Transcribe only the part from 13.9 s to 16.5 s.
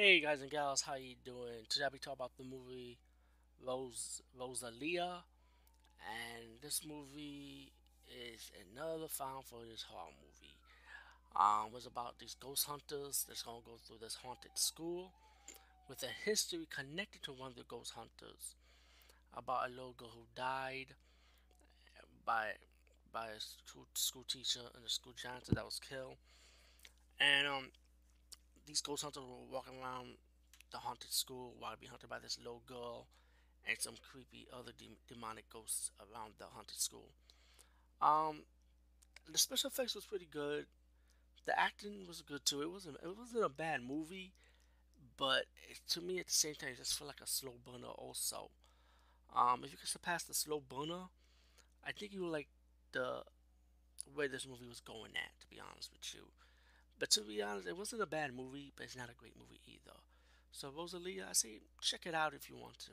this haunted school with a